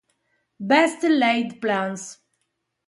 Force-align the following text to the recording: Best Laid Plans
Best 0.59 1.03
Laid 1.03 1.61
Plans 1.61 2.19